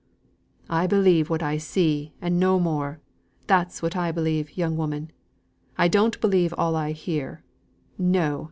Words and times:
"I 0.71 0.87
believe 0.87 1.29
what 1.29 1.43
I 1.43 1.59
see, 1.59 2.11
and 2.21 2.39
no 2.39 2.59
more. 2.59 2.99
That's 3.45 3.83
what 3.83 3.95
I 3.95 4.11
believe, 4.11 4.57
young 4.57 4.75
woman. 4.75 5.11
I 5.77 5.87
don't 5.87 6.19
believe 6.19 6.55
all 6.57 6.75
I 6.75 6.91
hear 6.91 7.43
no! 7.99 8.39